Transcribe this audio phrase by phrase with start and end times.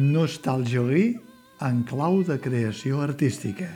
[0.00, 0.80] Nostalgia
[1.60, 3.66] en clau de creació artística.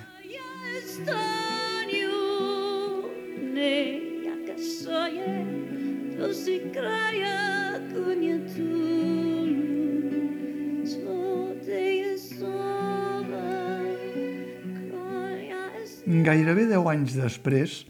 [16.24, 17.82] Gairebé deu anys després,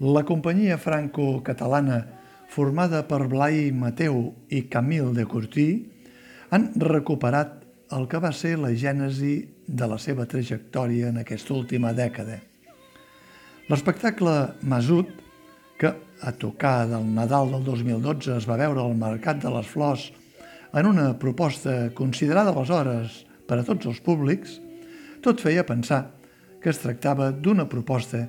[0.00, 2.06] la companyia franco-catalana
[2.48, 5.66] formada per Blai Mateu i Camille de Courtí
[6.48, 7.61] han recuperat
[7.92, 9.34] el que va ser la gènesi
[9.66, 12.38] de la seva trajectòria en aquesta última dècada.
[13.68, 14.32] L'espectacle
[14.68, 15.10] Masut,
[15.78, 20.08] que a tocar del Nadal del 2012 es va veure al Mercat de les Flors
[20.72, 24.58] en una proposta considerada aleshores per a tots els públics,
[25.22, 26.04] tot feia pensar
[26.62, 28.24] que es tractava d'una proposta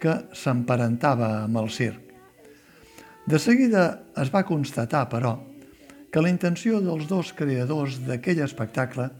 [0.00, 2.00] que s'emparentava amb el circ.
[3.26, 3.86] De seguida
[4.22, 5.36] es va constatar, però,
[6.16, 9.10] que la intenció dels dos creadors d'aquell espectacle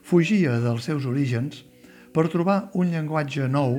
[0.00, 1.58] fugia dels seus orígens
[2.16, 3.74] per trobar un llenguatge nou,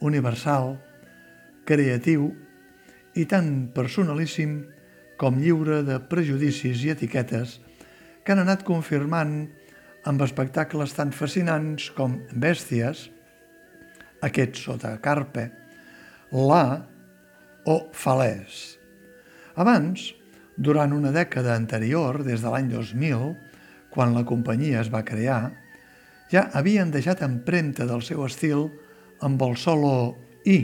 [0.00, 0.78] universal,
[1.68, 2.30] creatiu
[3.20, 4.56] i tan personalíssim
[5.20, 7.58] com lliure de prejudicis i etiquetes
[8.24, 9.36] que han anat confirmant
[10.08, 13.10] amb espectacles tan fascinants com Bèsties,
[14.24, 15.50] aquest sota carpe,
[16.32, 16.80] La
[17.68, 18.78] o Falès.
[19.60, 20.14] Abans,
[20.56, 23.34] durant una dècada anterior, des de l'any 2000,
[23.90, 25.52] quan la companyia es va crear,
[26.30, 28.68] ja havien deixat empremta del seu estil
[29.22, 29.94] amb el solo
[30.44, 30.58] I,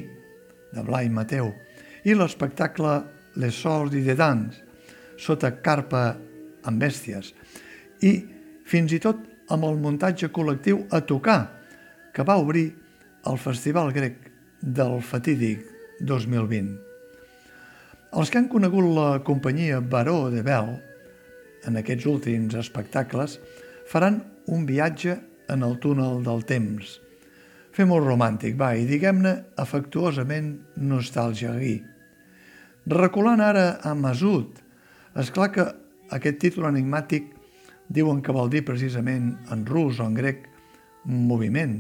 [0.75, 1.53] de Blai Mateu,
[2.05, 3.01] i l'espectacle
[3.39, 4.57] Les Sorts i de Dans,
[5.21, 6.17] sota carpa
[6.67, 7.33] amb bèsties,
[8.03, 8.13] i
[8.67, 11.41] fins i tot amb el muntatge col·lectiu a tocar,
[12.15, 12.71] que va obrir
[13.31, 15.67] el Festival Grec del fatídic
[16.01, 16.90] 2020.
[18.11, 20.73] Els que han conegut la companyia Baró de Bell
[21.69, 23.37] en aquests últims espectacles
[23.87, 24.19] faran
[24.51, 25.15] un viatge
[25.51, 26.97] en el túnel del temps.
[27.71, 30.51] Fem-ho romàntic, va, i diguem-ne afectuosament
[30.83, 31.77] nostàlgia-gui.
[32.91, 34.59] Reculant ara a Masut,
[35.15, 35.71] és clar que
[36.11, 37.31] aquest títol enigmàtic
[37.87, 40.49] diuen que vol dir precisament en rus o en grec
[41.07, 41.79] moviment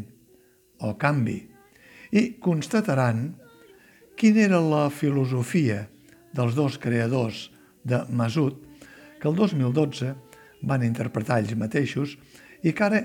[0.86, 1.40] o canvi
[2.14, 3.32] i constataran
[4.18, 5.88] quina era la filosofia
[6.32, 7.48] dels dos creadors
[7.84, 8.58] de Masut,
[9.20, 10.14] que el 2012
[10.62, 12.16] van interpretar ells mateixos
[12.62, 13.00] i que ara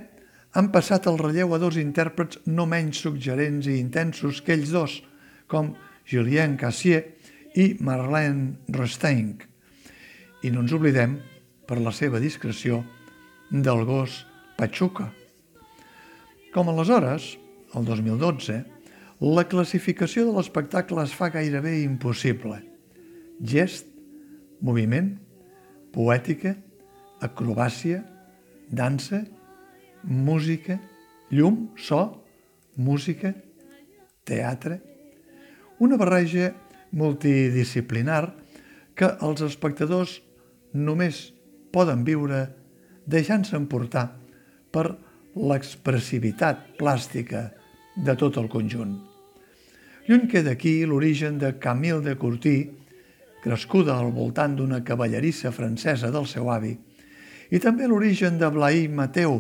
[0.56, 5.02] han passat el relleu a dos intèrprets no menys suggerents i intensos que ells dos,
[5.52, 5.74] com
[6.08, 7.02] Julien Cassier
[7.59, 9.44] i Marlene Rosteink.
[10.44, 11.18] I no ens oblidem,
[11.68, 12.84] per la seva discreció,
[13.50, 14.24] del gos
[14.56, 15.09] Pachuca.
[16.53, 17.34] Com aleshores,
[17.75, 18.62] el 2012,
[19.25, 22.62] la classificació de l'espectacle es fa gairebé impossible–
[23.41, 23.88] gest,
[24.62, 25.16] moviment,
[25.94, 26.56] poètica,
[27.22, 28.03] acrobàcia,
[28.69, 29.23] dansa,
[30.03, 30.79] música,
[31.31, 32.23] llum, so,
[32.75, 33.34] música,
[34.25, 34.81] teatre,
[35.79, 36.53] una barreja
[36.96, 38.34] multidisciplinar
[38.96, 40.22] que els espectadors
[40.73, 41.31] només
[41.75, 42.46] poden viure
[43.06, 44.07] deixant-se emportar
[44.72, 44.88] per
[45.35, 47.50] l'expressivitat plàstica
[47.96, 48.96] de tot el conjunt.
[50.07, 52.57] Lluny queda aquí l'origen de Camille de Courtí,
[53.45, 56.73] crescuda al voltant d'una cavallerissa francesa del seu avi,
[57.53, 59.38] i també l'origen de Blai Mateu,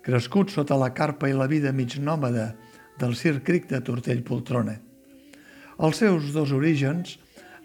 [0.00, 2.54] crescut sota la carpa i la vida mig nòmada
[2.96, 4.78] del Circ Cric de Tortell Poltrona.
[5.84, 7.18] Els seus dos orígens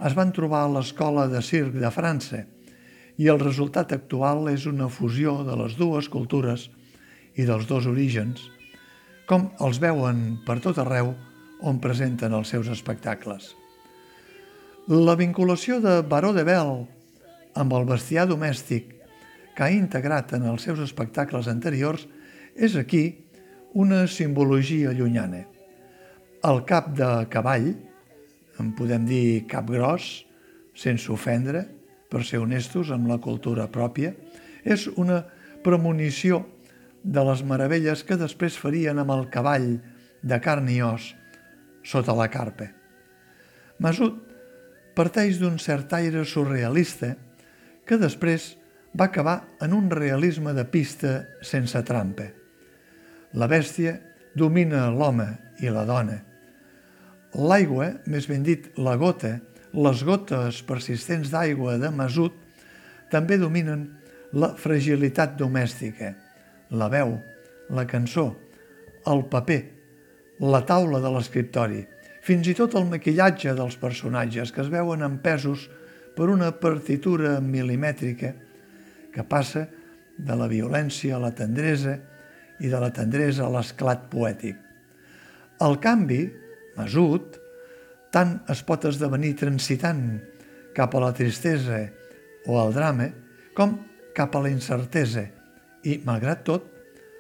[0.03, 2.43] es van trobar a l'Escola de Circ de França
[3.15, 6.67] i el resultat actual és una fusió de les dues cultures
[7.39, 8.43] i dels dos orígens,
[9.23, 11.15] com els veuen per tot arreu
[11.63, 13.55] on presenten els seus espectacles.
[14.85, 16.83] La vinculació de Baró de Bel
[17.57, 18.91] amb el bestiar domèstic
[19.57, 22.03] que ha integrat en els seus espectacles anteriors
[22.53, 23.01] és aquí
[23.73, 25.39] una simbologia llunyana.
[26.45, 27.71] El cap de cavall,
[28.61, 30.21] en podem dir cap gros,
[30.77, 31.65] sense ofendre,
[32.05, 34.13] per ser honestos amb la cultura pròpia,
[34.61, 35.23] és una
[35.65, 36.43] premonició
[37.01, 39.79] de les meravelles que després farien amb el cavall
[40.21, 41.09] de carn i os
[41.81, 42.69] sota la carpa.
[43.81, 44.34] Masut
[44.95, 47.13] parteix d'un cert aire surrealista
[47.85, 48.53] que després
[48.95, 52.29] va acabar en un realisme de pista sense trampa.
[53.35, 53.97] La bèstia
[54.35, 55.27] domina l'home
[55.59, 56.21] i la dona.
[57.35, 59.35] L'aigua, més ben dit la gota,
[59.75, 62.35] les gotes persistents d'aigua de Masut
[63.11, 63.89] també dominen
[64.35, 66.13] la fragilitat domèstica,
[66.71, 67.17] la veu,
[67.75, 68.29] la cançó,
[69.11, 69.61] el paper,
[70.39, 71.83] la taula de l'escriptori,
[72.25, 75.67] fins i tot el maquillatge dels personatges que es veuen empesos
[76.15, 78.31] per una partitura milimètrica
[79.13, 79.67] que passa
[80.17, 81.97] de la violència a la tendresa
[82.63, 84.57] i de la tendresa a l'esclat poètic.
[85.61, 86.21] El canvi,
[86.79, 87.37] mesut,
[88.15, 90.01] tant es pot esdevenir transitant
[90.75, 91.83] cap a la tristesa
[92.47, 93.11] o al drama,
[93.55, 93.77] com
[94.15, 95.27] cap a la incertesa
[95.83, 96.65] i, malgrat tot,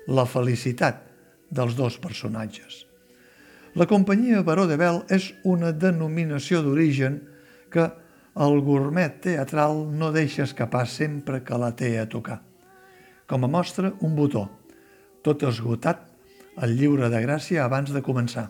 [0.07, 1.03] la felicitat
[1.51, 2.85] dels dos personatges.
[3.75, 7.17] La companyia Baró de Bel és una denominació d'origen
[7.73, 7.89] que
[8.45, 12.37] el gourmet teatral no deixa escapar sempre que la té a tocar.
[13.27, 14.45] Com a mostra, un botó,
[15.27, 16.07] tot esgotat,
[16.63, 18.47] el lliure de gràcia abans de començar.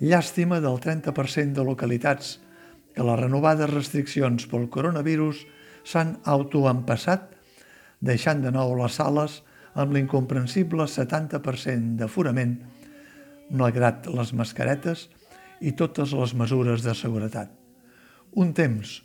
[0.00, 2.38] Llàstima del 30% de localitats
[2.96, 5.44] que les renovades restriccions pel coronavirus
[5.84, 7.28] s'han autoempassat,
[8.00, 9.42] deixant de nou les sales
[9.76, 12.56] amb l'incomprensible 70% d'aforament,
[13.50, 15.08] malgrat les mascaretes
[15.60, 17.50] i totes les mesures de seguretat.
[18.32, 19.00] Un temps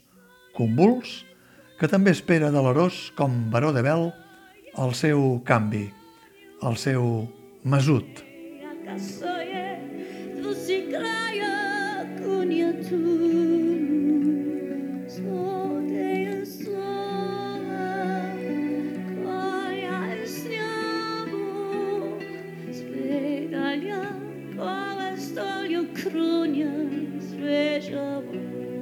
[0.55, 1.23] convuls
[1.79, 4.07] que també espera de l'Arós com baró de Bel
[4.79, 5.87] el seu canvi,
[6.63, 7.27] el seu
[7.63, 8.23] mesut.
[24.55, 28.74] Povas to jo krunjas vežavo